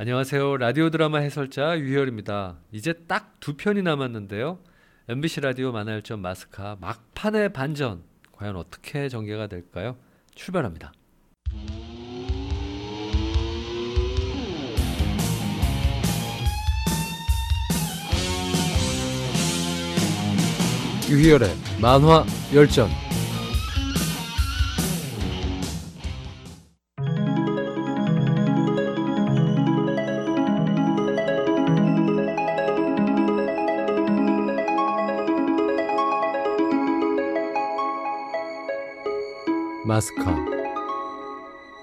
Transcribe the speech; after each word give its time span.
안녕하세요. 0.00 0.58
라디오 0.58 0.90
드라마 0.90 1.18
해설자 1.18 1.76
유희열입니다. 1.76 2.58
이제 2.70 2.92
딱 3.08 3.38
두 3.40 3.56
편이 3.56 3.82
남았는데요. 3.82 4.58
MBC 5.08 5.40
라디오 5.40 5.72
만화열전 5.72 6.20
마스카 6.20 6.76
막판의 6.80 7.52
반전 7.52 8.02
과연 8.32 8.54
어떻게 8.56 9.08
전개가 9.08 9.48
될까요? 9.48 9.96
출발합니다. 10.36 10.92
유희열의 21.08 21.48
만화 21.80 22.24
열전 22.54 22.88
마스카 39.88 40.36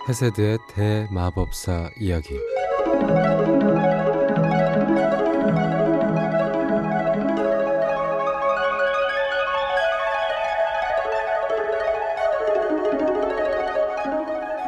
헤세드의 0.07 0.59
대마법사 0.67 1.89
이야기 1.99 2.39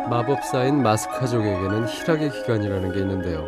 마법사인 0.09 0.81
마스카족에게는 0.81 1.85
희락의 1.85 2.31
기간이라는 2.31 2.91
게 2.91 2.99
있는데요. 3.01 3.47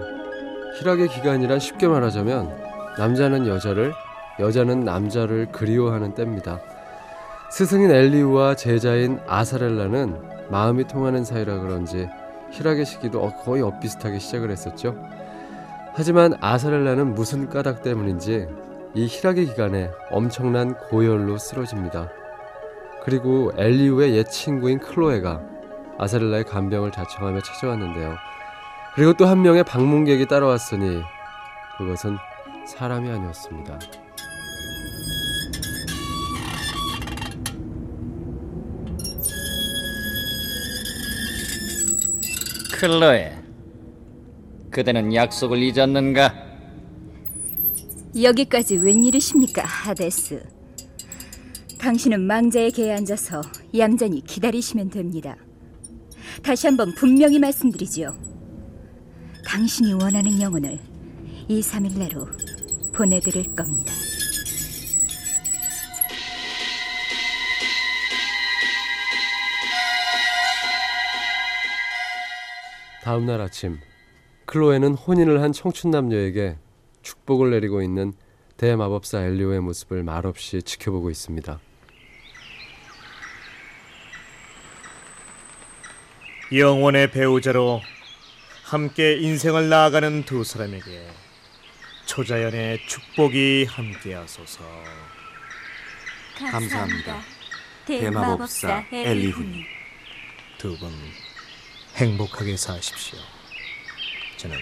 희락의 0.75 1.07
기간이란 1.07 1.57
쉽게 1.57 1.87
말하자면 1.87 2.95
남자는 2.99 3.47
여자를, 3.47 3.95
여자는 4.39 4.81
남자를 4.81 5.51
그리워하는 5.51 6.13
때입니다. 6.13 6.59
스승인 7.49 7.91
엘리우와 7.91 8.55
제자인 8.55 9.19
아사렐라는 9.27 10.49
마음이 10.49 10.85
통하는 10.87 11.23
사이라 11.23 11.59
그런지 11.59 12.07
희락의 12.51 12.85
시기도 12.85 13.31
거의 13.43 13.61
엇비슷하게 13.63 14.19
시작을 14.19 14.51
했었죠. 14.51 14.95
하지만 15.93 16.35
아사렐라는 16.39 17.15
무슨 17.15 17.49
까닭 17.49 17.81
때문인지 17.81 18.47
이 18.93 19.07
희락의 19.07 19.47
기간에 19.47 19.89
엄청난 20.11 20.75
고열로 20.75 21.37
쓰러집니다. 21.37 22.09
그리고 23.03 23.51
엘리우의 23.57 24.15
옛 24.15 24.23
친구인 24.29 24.79
클로에가 24.79 25.41
아사렐라의 25.97 26.45
간병을 26.45 26.91
자청하며 26.91 27.41
찾아왔는데요. 27.41 28.15
그리고 28.95 29.13
또 29.13 29.25
한 29.25 29.41
명의 29.41 29.63
방문객이 29.63 30.27
따라왔으니 30.27 31.01
그것은 31.77 32.17
사람이 32.65 33.09
아니었습니다. 33.09 33.79
클로에, 42.79 43.37
그대는 44.71 45.13
약속을 45.13 45.61
잊었는가? 45.61 46.33
여기까지 48.21 48.77
웬일이십니까, 48.77 49.63
하데스? 49.65 50.41
당신은 51.77 52.21
망자의 52.21 52.71
개에 52.71 52.93
앉아서 52.93 53.41
얌전히 53.77 54.23
기다리시면 54.23 54.91
됩니다. 54.91 55.35
다시 56.41 56.67
한번 56.67 56.95
분명히 56.95 57.37
말씀드리지요. 57.37 58.15
당신이 59.45 59.95
원하는 59.95 60.39
영혼을 60.39 60.79
2, 61.49 61.59
3일 61.59 61.97
내로 61.97 62.29
보내드릴 62.93 63.55
겁니다. 63.55 63.91
다음 73.03 73.25
날 73.25 73.41
아침 73.41 73.79
클로에는 74.45 74.93
혼인을 74.93 75.41
한 75.41 75.51
청춘 75.51 75.91
남녀에게 75.91 76.57
축복을 77.01 77.51
내리고 77.51 77.81
있는 77.81 78.13
대마법사 78.57 79.21
엘리오의 79.21 79.61
모습을 79.61 80.03
말없이 80.03 80.61
지켜보고 80.61 81.09
있습니다. 81.09 81.59
영원의 86.51 87.11
배우자로 87.11 87.79
함께 88.63 89.17
인생을 89.17 89.69
나아가는 89.69 90.23
두 90.23 90.43
사람에게 90.43 91.07
초자연의 92.05 92.79
축복이 92.87 93.65
함께하소서. 93.69 94.63
감사합니다. 96.51 97.21
대마법사 97.85 98.85
엘리훈. 98.91 99.63
두분 100.57 100.91
행복하게 101.95 102.55
사십시오. 102.55 103.19
저는 104.37 104.57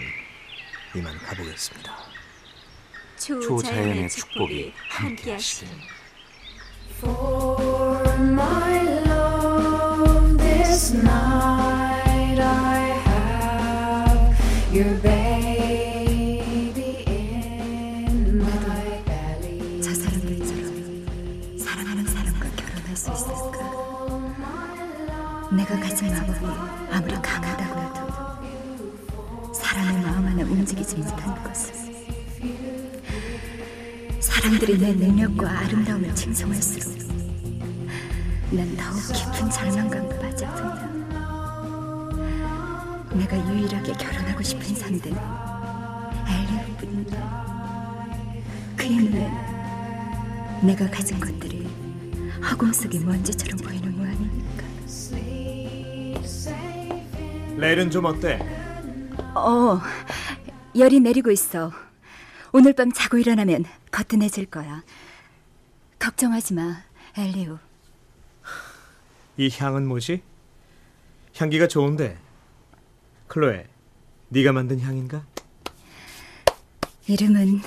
이만 0.96 1.16
가보겠습니다. 1.18 1.96
초자연의 3.16 4.08
축복이 4.08 4.72
함께하시길. 4.88 5.68
내가 25.68 25.80
가진 25.80 26.08
마법이 26.08 26.46
아무리 26.90 27.12
강하다고 27.20 27.80
해도 27.82 29.52
사람의 29.52 30.02
마음 30.02 30.26
하나 30.26 30.42
움직이지 30.42 30.96
못하는 30.96 31.44
것을 31.44 31.74
사람들이 34.18 34.78
내 34.78 34.94
능력과 34.94 35.58
아름다움을 35.58 36.14
칭송할수록 36.14 36.96
난 38.50 38.74
더욱 38.78 38.96
깊은 39.12 39.50
절망감과 39.50 40.18
빠져든다. 40.20 41.18
내가 43.12 43.36
유일하게 43.52 43.92
결혼하고 43.92 44.42
싶은 44.42 44.74
상대는 44.74 45.18
엘리오뿐이다. 46.28 47.18
그의 48.74 48.96
눈엔 48.96 49.30
내가 50.62 50.88
가진 50.90 51.20
것들이 51.20 51.68
허공 52.50 52.72
속의 52.72 53.00
먼지처럼 53.00 53.58
보이는 53.58 53.94
모양이니까. 53.98 54.66
레일은 57.58 57.90
좀 57.90 58.04
어때? 58.04 58.38
어, 59.34 59.80
열이 60.76 61.00
내리고 61.00 61.32
있어. 61.32 61.72
오늘 62.52 62.72
밤 62.72 62.92
자고 62.92 63.18
일어나면 63.18 63.64
거뜬해질 63.90 64.46
거야. 64.46 64.84
걱정하지 65.98 66.54
마, 66.54 66.84
엘리오. 67.16 67.58
이 69.38 69.50
향은 69.52 69.88
뭐지? 69.88 70.22
향기가 71.36 71.66
좋은데. 71.66 72.16
클로에, 73.26 73.66
네가 74.28 74.52
만든 74.52 74.78
향인가? 74.80 75.26
이름은 77.08 77.60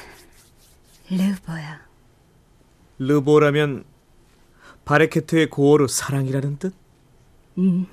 르보야. 1.10 1.82
르보라면 2.98 3.84
바레케트의 4.86 5.50
고어로 5.50 5.88
사랑이라는 5.90 6.60
뜻? 6.60 6.74
음, 7.58 7.88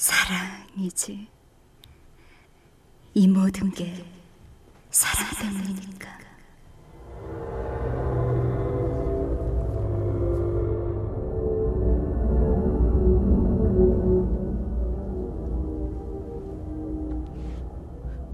사랑이지. 0.00 1.28
이 3.12 3.28
모든 3.28 3.70
게 3.70 4.02
사랑 4.88 5.28
때문이니까. 5.38 6.08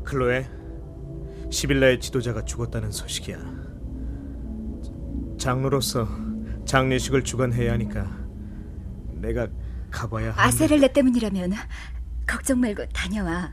클로에, 0.04 0.48
시빌라의 1.50 1.98
지도자가 1.98 2.44
죽었다는 2.44 2.92
소식이야. 2.92 3.38
장로로서 5.36 6.06
장례식을 6.64 7.24
주관해야 7.24 7.72
하니까 7.72 8.24
내가 9.14 9.48
가봐야 9.90 10.32
하는데 10.32 10.40
아세렐레 10.40 10.92
때문이라면 10.92 11.52
걱정 12.26 12.60
말고 12.60 12.86
다녀와. 12.88 13.52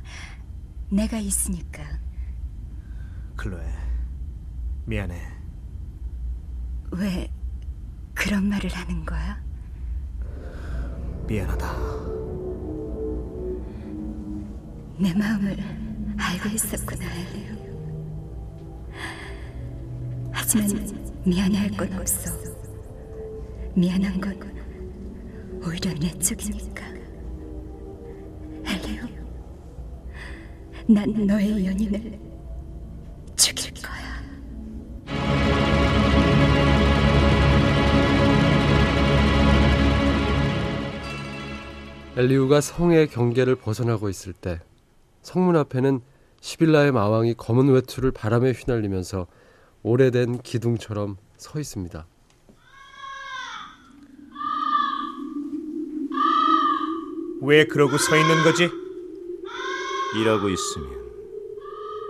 내가 0.89 1.17
있으니까. 1.17 1.83
클로에, 3.35 3.65
미안해. 4.85 5.19
왜 6.91 7.31
그런 8.13 8.47
말을 8.47 8.69
하는 8.69 9.05
거야? 9.05 9.41
미안하다. 11.27 11.67
내 14.99 15.13
마음을 15.15 15.57
알고 16.17 16.49
있었구나, 16.49 17.05
엘리오. 17.05 17.63
하지만 20.31 20.69
미안해할 21.25 21.71
건 21.71 21.93
없어. 21.93 22.31
미안한 23.75 24.21
건 24.21 24.39
오히려 25.65 25.93
내 25.93 26.11
쪽이니까. 26.19 26.83
엘리오, 28.65 29.03
난 30.87 31.25
너의 31.25 31.65
연인을 31.65 32.19
죽일 33.35 33.73
거야. 33.75 34.21
엘리우가 42.17 42.61
성의 42.61 43.07
경계를 43.07 43.55
벗어나고 43.55 44.09
있을 44.09 44.33
때 44.33 44.59
성문 45.21 45.55
앞에는 45.55 46.01
시빌라의 46.41 46.91
마왕이 46.91 47.35
검은 47.35 47.69
외투를 47.69 48.11
바람에 48.11 48.51
휘날리면서 48.51 49.27
오래된 49.81 50.41
기둥처럼 50.41 51.17
서 51.37 51.59
있습니다. 51.59 52.05
왜 57.45 57.65
그러고 57.65 57.97
서 57.97 58.15
있는 58.15 58.41
거지? 58.43 58.69
이러고 60.15 60.47
있으면 60.47 60.89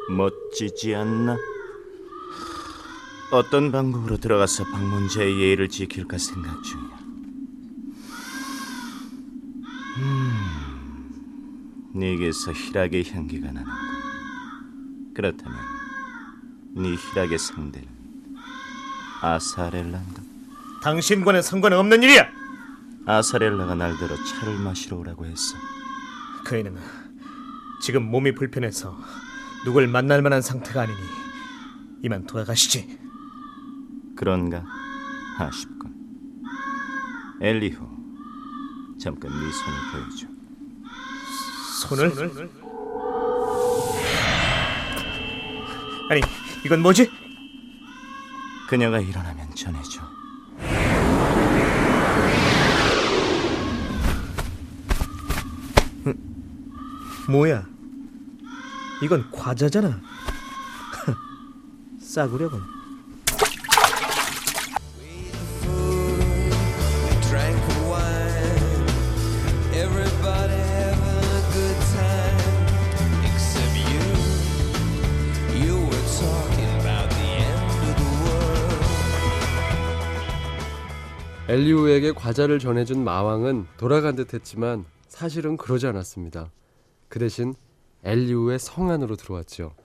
멋지지 0.09 0.93
않나? 0.93 1.37
어떤 3.31 3.71
방법으로 3.71 4.17
들어가서 4.17 4.65
방문자의 4.65 5.39
예의를 5.39 5.69
지킬까 5.69 6.19
생각 6.19 6.61
중이야. 6.61 6.99
음, 9.97 11.91
네게서 11.95 12.51
희락의 12.53 13.09
향기가 13.09 13.47
나는 13.47 13.63
군. 13.63 15.13
그렇다면 15.15 15.57
네 16.75 16.95
희락의 16.95 17.39
상대는 17.39 17.87
아사렐라인가? 19.21 20.21
당신과는 20.83 21.41
상관없는 21.41 22.03
일이야. 22.03 22.42
아사렐라가 23.05 23.75
날더러 23.75 24.15
차를 24.15 24.59
마시러 24.59 24.97
오라고 24.97 25.25
했어. 25.25 25.57
그 26.45 26.55
애는 26.55 26.77
지금 27.81 28.03
몸이 28.03 28.33
불편해서 28.33 28.97
누굴 29.65 29.87
만날 29.87 30.21
만한 30.21 30.41
상태가 30.41 30.83
아니니 30.83 30.97
이만 32.01 32.25
돌아가시지. 32.25 32.97
그런가 34.15 34.63
아쉽군. 35.37 35.93
엘리후, 37.41 37.85
잠깐 38.99 39.31
네 39.31 39.37
손을 39.51 39.77
보여줘. 39.91 40.27
손을? 41.81 42.49
아니 46.09 46.21
이건 46.65 46.81
뭐지? 46.81 47.11
그녀가 48.69 48.99
일어나면 48.99 49.53
전해줘. 49.55 50.22
뭐야? 57.29 57.65
이건 59.01 59.29
과자잖아. 59.31 59.99
싸구려군. 62.01 62.61
엘리우에게 81.53 82.13
과자를 82.13 82.57
전해준 82.57 83.03
마왕은 83.03 83.67
돌아간 83.77 84.15
듯 84.15 84.33
했지만 84.33 84.85
사실은 85.07 85.55
그러지 85.55 85.85
않았습니다. 85.85 86.49
그 87.13 87.19
대신 87.19 87.53
엘리우의 88.03 88.57
성 88.57 88.89
안으로 88.89 89.15
들어왔죠. 89.15 89.75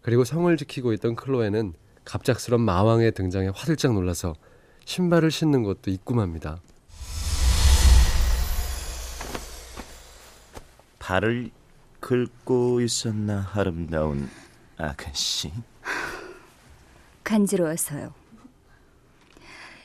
그리고 0.00 0.24
성을 0.24 0.56
지키고 0.56 0.94
있던 0.94 1.14
클로에는 1.14 1.74
갑작스런 2.06 2.62
마왕의 2.62 3.12
등장에 3.12 3.48
화들짝 3.48 3.92
놀라서 3.92 4.34
신발을 4.86 5.30
신는 5.30 5.62
것도 5.62 5.90
잊고 5.90 6.14
맙니다. 6.14 6.62
발을 10.98 11.50
긁고 12.00 12.80
있었나 12.80 13.50
아름다운 13.52 14.30
아가씨. 14.78 15.52
간지러워서요. 17.24 18.14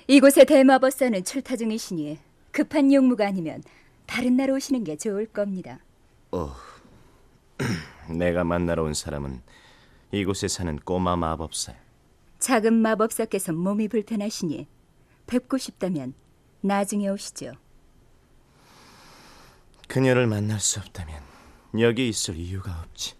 이곳의 0.07 0.45
대마법사는 0.45 1.25
출타 1.25 1.57
중이시니 1.57 2.19
급한 2.51 2.93
용무가 2.93 3.27
아니면 3.27 3.61
다른 4.05 4.37
날 4.37 4.49
오시는 4.49 4.85
게 4.85 4.95
좋을 4.95 5.25
겁니다. 5.25 5.79
내가 8.09 8.43
만나러 8.43 8.83
온 8.83 8.93
사람은 8.93 9.41
이곳에 10.11 10.47
사는 10.47 10.77
꼬마 10.77 11.15
마법사야. 11.15 11.75
작은 12.39 12.73
마법사께서 12.73 13.53
몸이 13.53 13.87
불편하시니 13.87 14.67
뵙고 15.27 15.57
싶다면 15.57 16.13
나중에 16.61 17.09
오시죠. 17.09 17.53
그녀를 19.87 20.27
만날 20.27 20.59
수 20.59 20.79
없다면 20.79 21.21
여기 21.79 22.09
있을 22.09 22.35
이유가 22.35 22.81
없지. 22.83 23.15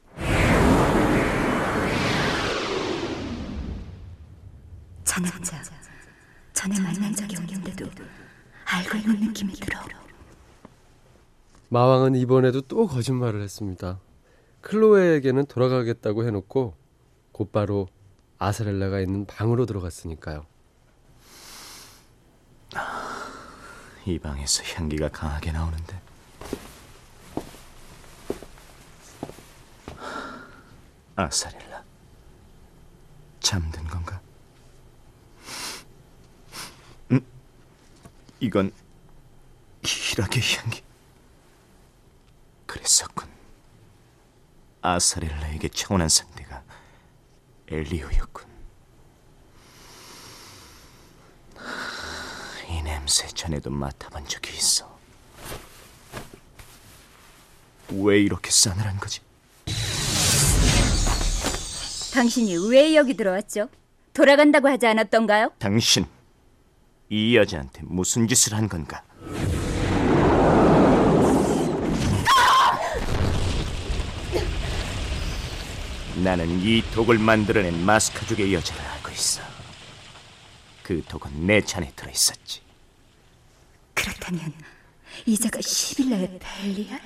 저 5.04 5.22
남자 5.22 5.62
전에 6.54 6.80
만난 6.80 7.14
적이 7.14 7.38
없는데도 7.38 7.86
알고 8.66 8.98
있는 8.98 9.28
느낌이 9.28 9.54
들어. 9.54 9.80
마왕은 11.70 12.16
이번에도 12.16 12.62
또 12.62 12.88
거짓말을 12.88 13.42
했습니다. 13.42 14.00
클로에에게는 14.66 15.46
돌아가겠다고 15.46 16.26
해놓고 16.26 16.76
곧바로 17.32 17.88
아사렐라가 18.40 19.00
있는 19.00 19.28
방으로 19.28 19.68
들어갔으니까요. 19.68 20.48
이 24.08 24.18
방에서 24.18 24.64
향기가 24.64 25.10
강하게 25.10 25.52
나오는데. 25.52 26.02
아사렐라, 31.16 31.84
잠든 33.40 33.84
건가? 33.86 34.20
음, 37.12 37.24
이건 38.40 38.72
희락의 39.84 40.42
향기. 40.58 40.82
그랬었군. 42.66 43.36
아사렐라에게 44.86 45.70
청혼한 45.70 46.10
상대가 46.10 46.64
엘리오였군. 47.68 48.46
이 52.70 52.82
냄새 52.84 53.28
전에도 53.28 53.72
맡아본 53.72 54.28
적이 54.28 54.56
있어. 54.56 54.96
왜 57.90 58.20
이렇게 58.20 58.52
싸늘한 58.52 58.98
거지? 58.98 59.22
당신이 62.14 62.70
왜 62.70 62.96
여기 62.96 63.16
들어왔죠? 63.16 63.70
돌아간다고 64.14 64.70
하지 64.70 64.86
않았던가요? 64.86 65.52
당신 65.58 66.06
이 67.10 67.36
여자한테 67.36 67.82
무슨 67.84 68.28
짓을 68.28 68.54
한 68.54 68.70
건가? 68.70 69.04
나는 76.24 76.62
이 76.62 76.82
독을 76.94 77.18
만들어낸 77.20 77.84
마스카족의 77.86 78.54
여자를 78.54 78.82
알고 78.82 79.12
있어. 79.12 79.42
그 80.82 81.04
독은 81.08 81.46
내 81.46 81.60
잔에 81.62 81.92
들어 81.96 82.10
있었지. 82.10 82.62
그렇다면 83.94 84.54
이자가 85.26 85.60
시빌라의 85.62 86.40
벨리알? 86.40 87.02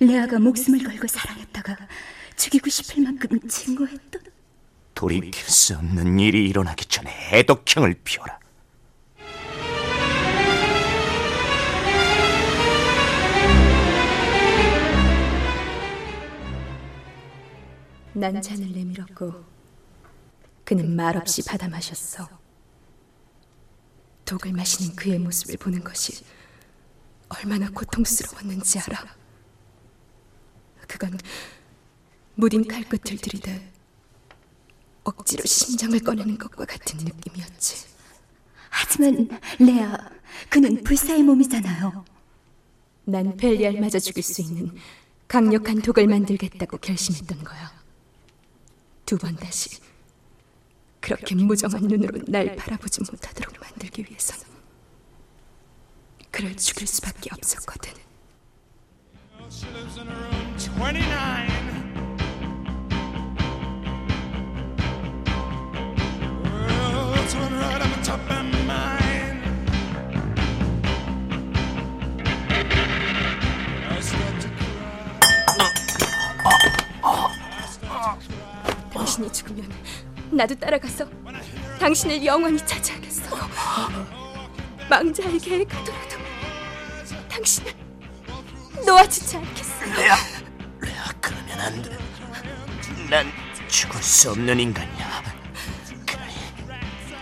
레아가 0.00 0.38
목숨을 0.38 0.82
걸고 0.82 1.06
사랑했다가 1.06 1.76
죽이고 2.36 2.70
싶을 2.70 3.04
만큼 3.04 3.38
증오했던 3.46 4.22
돌이킬 4.94 5.44
수 5.44 5.76
없는 5.76 6.18
일이 6.18 6.48
일어나기 6.48 6.86
전에 6.86 7.10
해독형을 7.10 8.00
피워라. 8.02 8.39
난 18.12 18.42
잔을 18.42 18.72
내밀었고 18.72 19.44
그는 20.64 20.94
말없이 20.96 21.44
받아 21.44 21.68
마셨어. 21.68 22.28
독을 24.24 24.52
마시는 24.52 24.94
그의 24.96 25.18
모습을 25.18 25.56
보는 25.56 25.82
것이 25.82 26.24
얼마나 27.28 27.68
고통스러웠는지 27.70 28.78
알아. 28.80 29.04
그건 30.88 31.18
무딘 32.34 32.66
칼끝을 32.66 33.18
들이대 33.18 33.70
억지로 35.04 35.44
심장을 35.44 35.98
꺼내는 36.00 36.38
것과 36.38 36.64
같은 36.64 36.98
느낌이었지. 36.98 37.88
하지만 38.70 39.28
레아, 39.58 39.96
그는 40.48 40.82
불사의 40.82 41.22
몸이잖아요. 41.22 42.04
난 43.04 43.36
벨리알마저 43.36 43.98
죽일 43.98 44.22
수 44.22 44.42
있는 44.42 44.76
강력한 45.26 45.80
독을 45.80 46.06
만들겠다고 46.06 46.78
결심했던 46.78 47.44
거야. 47.44 47.79
두 49.10 49.18
번 49.18 49.34
다시. 49.34 49.70
그렇게 51.00 51.34
무정한 51.34 51.82
눈으로 51.82 52.20
날 52.28 52.54
바라보지 52.54 53.00
못하도록 53.00 53.58
만들기 53.60 54.04
위해서는 54.08 54.44
그를 56.30 56.56
죽일 56.56 56.86
수밖에 56.86 57.30
없었거든. 57.32 57.92
나도 80.32 80.54
따라가서 80.54 81.06
당신을 81.78 82.24
영원히 82.24 82.58
차지하겠어. 82.58 83.36
망자에게 84.88 85.64
가더라도 85.64 86.16
당신을 87.28 87.72
놓아주지 88.86 89.36
않겠어. 89.36 89.84
레아, 89.96 90.16
레아 90.80 91.04
그러면 91.20 91.60
안 91.60 91.82
돼. 91.82 91.98
난 93.08 93.26
죽을 93.68 94.00
수 94.02 94.30
없는 94.30 94.60
인간이야. 94.60 95.22
그래, 96.06 96.22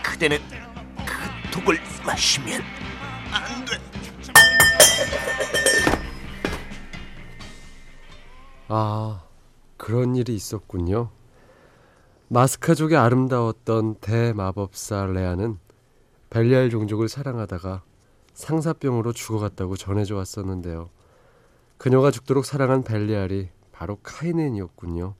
그대는 0.03 0.39
그 1.05 1.51
독을 1.51 1.79
마시면 2.05 2.61
안 3.31 3.65
돼. 3.65 3.79
아, 8.67 9.23
그런 9.77 10.15
일이 10.15 10.35
있었군요. 10.35 11.11
마스카족의 12.31 12.95
아름다웠던 12.95 13.95
대마법사 13.95 15.07
레아는 15.07 15.57
벨리알 16.29 16.69
종족을 16.69 17.09
사랑하다가 17.09 17.81
상사병으로 18.35 19.13
죽어갔다고 19.13 19.75
전해져 19.75 20.15
왔었는데요. 20.15 20.91
그녀가 21.79 22.11
죽도록 22.11 22.45
사랑한 22.45 22.83
벨리알이 22.83 23.49
바로 23.71 23.97
카이넨이었군요. 24.03 25.15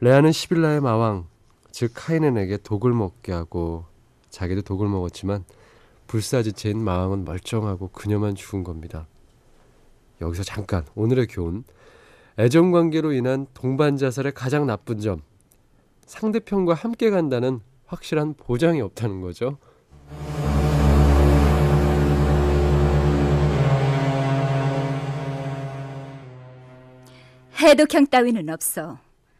레아는 0.00 0.32
시빌라의 0.32 0.80
마왕, 0.80 1.28
즉 1.70 1.92
카이넨에게 1.94 2.56
독을 2.64 2.92
먹게 2.92 3.30
하고 3.30 3.84
자기도 4.28 4.62
독을 4.62 4.88
먹었지만 4.88 5.44
불사지체인 6.08 6.82
마왕은 6.82 7.24
멀쩡하고 7.24 7.90
그녀만 7.92 8.34
죽은 8.34 8.64
겁니다. 8.64 9.06
여기서 10.20 10.42
잠깐 10.42 10.84
오늘의 10.96 11.28
교훈. 11.28 11.62
애정 12.40 12.72
관계로 12.72 13.12
인한 13.12 13.46
동반 13.54 13.96
자살의 13.96 14.32
가장 14.32 14.66
나쁜 14.66 14.98
점. 14.98 15.20
상대편과 16.06 16.74
함께 16.74 17.10
간다는 17.10 17.60
확실한 17.86 18.34
보장이 18.34 18.80
없다는 18.80 19.20
거죠. 19.20 19.58
해독향 27.58 28.06
따위는 28.06 28.48
없어. 28.50 28.98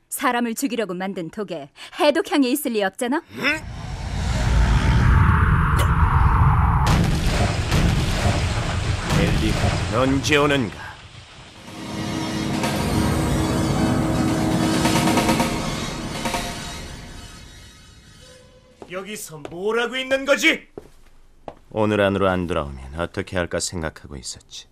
사람을 0.09 0.55
죽이려고 0.55 0.95
만든 0.95 1.31
독에 1.31 1.71
해독향이 1.99 2.51
있을 2.53 2.73
리 2.73 2.83
없잖아. 2.85 3.23
엘리가 9.21 10.01
언제 10.01 10.37
오는가? 10.37 10.92
여기서 18.93 19.39
뭘 19.51 19.81
하고 19.81 19.97
있는 19.97 20.27
거지? 20.27 20.69
오늘 21.71 22.03
안으로 22.03 22.29
안 22.29 22.47
돌아오면 22.47 23.01
어떻게 23.01 23.39
할까 23.39 23.59
생각하고 23.59 24.17
있었지. 24.17 24.69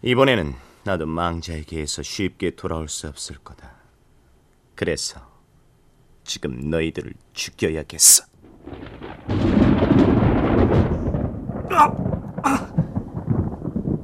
이번에는 0.00 0.54
나도 0.84 1.06
망자에게서 1.06 2.02
쉽게 2.02 2.52
돌아올 2.52 2.88
수 2.88 3.08
없을 3.08 3.36
거다. 3.36 3.74
그래서 4.74 5.20
지금 6.24 6.70
너희들을 6.70 7.12
죽여야겠어. 7.34 8.24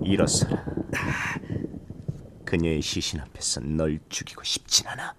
일어서라. 0.02 0.64
그녀의 2.44 2.82
시신 2.82 3.20
앞에서 3.20 3.60
널 3.60 3.98
죽이고 4.10 4.44
싶진 4.44 4.87
않아. 4.88 5.14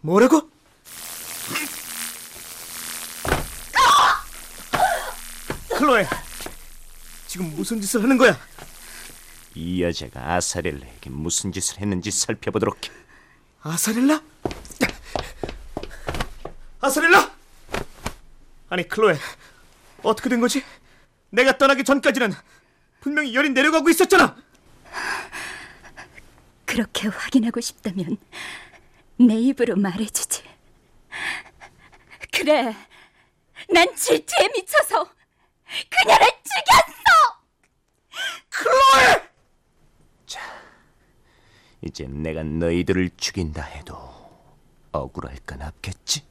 뭐라고? 0.00 0.55
클로에, 5.86 6.04
지금 7.28 7.54
무슨 7.54 7.80
짓을 7.80 8.02
하는 8.02 8.18
거야? 8.18 8.36
이 9.54 9.84
여자가 9.84 10.34
아사렐라에게 10.34 11.10
무슨 11.10 11.52
짓을 11.52 11.80
했는지 11.80 12.10
살펴보도록 12.10 12.84
해. 12.84 12.90
아사렐라? 13.62 14.20
아사렐라? 16.80 17.36
아니 18.68 18.88
클로에, 18.88 19.16
어떻게 20.02 20.28
된 20.28 20.40
거지? 20.40 20.64
내가 21.30 21.56
떠나기 21.56 21.84
전까지는 21.84 22.34
분명히 22.98 23.32
열이 23.32 23.50
내려가고 23.50 23.88
있었잖아. 23.88 24.36
그렇게 26.64 27.06
확인하고 27.06 27.60
싶다면 27.60 28.16
내 29.20 29.36
입으로 29.36 29.76
말해주지. 29.76 30.42
그래, 32.32 32.74
난 33.68 33.94
질투에 33.94 34.48
미쳐서 34.48 35.14
그녀를 35.90 36.26
죽였어. 36.44 37.10
클로에! 38.50 39.26
이제 41.82 42.04
내가 42.08 42.42
너희들을 42.42 43.10
죽인다 43.16 43.62
해도 43.62 43.96
억울할 44.92 45.36
건 45.46 45.62
없겠지? 45.62 46.24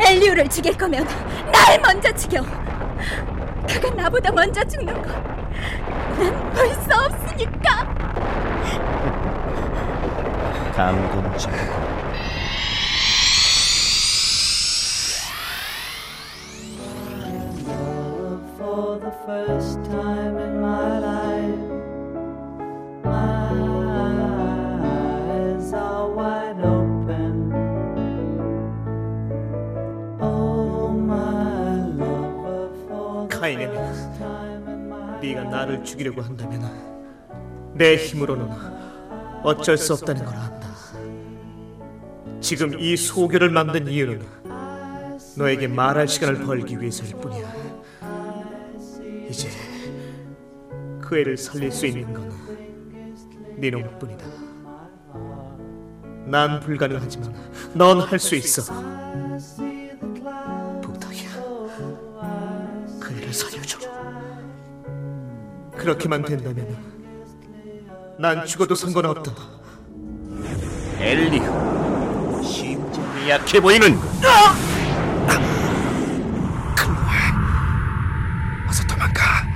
엘리우를 0.00 0.48
죽일 0.48 0.76
거면 0.76 1.04
날 1.52 1.80
먼저 1.80 2.12
죽여. 2.14 2.42
그가 3.66 3.90
나보다 3.90 4.30
먼저 4.32 4.62
죽는 4.64 5.02
거. 5.02 5.10
난 6.16 6.52
볼 6.52 6.68
수 6.74 6.88
없으니까. 6.94 8.05
감동적. 10.76 11.50
for 18.58 18.98
the 19.00 19.10
first 19.24 19.82
time 19.84 20.36
in 20.36 20.60
my 20.60 20.98
life. 20.98 21.68
My 23.02 23.48
eyes 25.24 25.72
are 25.72 26.10
wide 26.10 26.60
open. 26.60 27.52
Oh, 30.20 30.90
my 30.92 31.86
lover, 31.96 32.68
for 32.86 33.28
the 33.28 33.38
카이넨, 33.38 33.72
first 33.72 34.18
time 34.18 34.68
in 34.68 34.88
my 34.90 35.20
네가 35.22 35.44
나를 35.44 35.82
죽이려고 35.84 36.20
한다면 36.20 36.70
내 37.72 37.96
힘으로는 37.96 38.50
어쩔 39.42 39.78
수 39.78 39.94
없다는 39.94 40.24
걸 40.24 40.34
안다. 40.34 40.55
지금 42.46 42.78
이 42.78 42.96
소교를 42.96 43.50
만든 43.50 43.88
이유는 43.88 44.24
너에게 45.36 45.66
말할 45.66 46.06
시간을 46.06 46.44
벌기 46.46 46.80
위해서일 46.80 47.16
뿐이야. 47.16 47.52
이제 49.28 49.48
그 51.00 51.18
애를 51.18 51.36
살릴 51.36 51.72
수 51.72 51.86
있는 51.86 52.14
건네 52.14 53.70
놈뿐이다. 53.70 54.24
난 56.26 56.60
불가능하지만 56.60 57.34
넌 57.74 57.98
할 58.00 58.20
수 58.20 58.36
있어. 58.36 58.72
부탁이야. 60.82 61.30
그 63.00 63.12
애를 63.12 63.32
살려줘. 63.34 63.80
그렇게만 65.76 66.22
된다면 66.22 66.76
난 68.20 68.46
죽어도 68.46 68.76
상관없다. 68.76 69.32
심장이 70.96 71.75
약해 73.28 73.60
보이는. 73.60 73.98
아! 74.24 74.54
큰놈, 76.76 76.96
어서 78.68 78.86
도망가. 78.86 79.46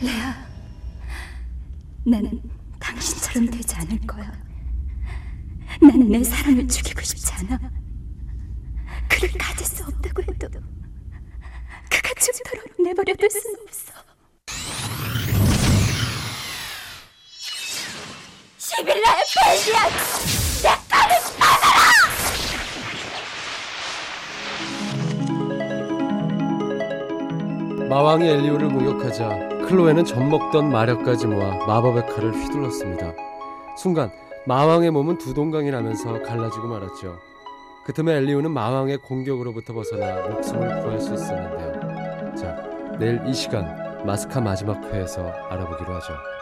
레아, 0.00 0.34
나는 2.04 2.40
당신처럼 2.80 3.50
되지 3.50 3.74
않을 3.76 3.98
거야. 4.06 4.32
나는 5.80 6.08
내 6.10 6.22
사랑을 6.24 6.66
죽이고 6.68 7.00
싶지 7.02 7.32
않아. 7.34 7.58
그를 9.08 9.30
가질 9.38 9.66
수 9.66 9.84
없다고 9.84 10.22
해도 10.22 10.48
그가 11.90 12.14
죽도록 12.20 12.64
내버려둘 12.82 13.30
수는 13.30 13.56
없어. 13.66 13.92
시빌라의 18.58 19.24
벨리아트! 19.64 20.03
마왕이 27.94 28.26
엘리오를 28.28 28.70
모욕하자 28.70 29.66
클로에는 29.68 30.04
젖먹던 30.04 30.68
마력까지 30.68 31.28
모아 31.28 31.64
마법의 31.64 32.06
칼을 32.06 32.32
휘둘렀습니다. 32.32 33.12
순간 33.76 34.10
마왕의 34.48 34.90
몸은 34.90 35.18
두 35.18 35.32
동강이 35.32 35.70
나면서 35.70 36.20
갈라지고 36.20 36.66
말았죠. 36.66 37.20
그 37.84 37.92
틈에 37.92 38.14
엘리오는 38.14 38.50
마왕의 38.50 38.96
공격으로부터 38.96 39.74
벗어나 39.74 40.26
목숨을 40.26 40.82
구할 40.82 40.98
수 40.98 41.14
있었는데요. 41.14 42.34
자, 42.34 42.56
내일 42.98 43.20
이 43.28 43.32
시간 43.32 44.04
마스카 44.04 44.40
마지막 44.40 44.82
회에서 44.92 45.28
알아보기로 45.50 45.94
하죠. 45.94 46.33